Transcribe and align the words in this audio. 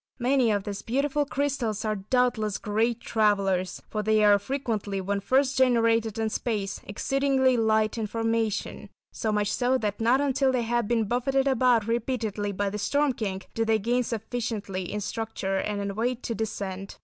Many 0.17 0.49
of 0.49 0.63
these 0.63 0.81
beautiful 0.81 1.25
crystals 1.27 1.85
are 1.85 1.97
doubtless 1.97 2.57
great 2.57 3.01
travellers, 3.01 3.83
for 3.87 4.01
they 4.01 4.23
are 4.23 4.39
frequently, 4.39 4.99
when 4.99 5.19
first 5.19 5.55
generated 5.55 6.17
in 6.17 6.31
space, 6.31 6.81
exceedingly 6.85 7.55
light 7.55 7.99
in 7.99 8.07
formation, 8.07 8.89
so 9.11 9.31
much 9.31 9.51
so 9.53 9.77
that 9.77 10.01
not 10.01 10.19
until 10.19 10.51
they 10.51 10.63
have 10.63 10.87
been 10.87 11.03
buffeted 11.05 11.47
about 11.47 11.85
repeatedly 11.85 12.51
by 12.51 12.71
the 12.71 12.79
Storm 12.79 13.13
King, 13.13 13.43
do 13.53 13.63
they 13.63 13.77
gain 13.77 14.01
sufficiently 14.01 14.91
in 14.91 15.01
structure 15.01 15.57
and 15.57 15.79
in 15.79 15.93
weight 15.93 16.23
to 16.23 16.33
descend. 16.33 16.95